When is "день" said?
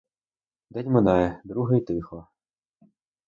0.71-0.87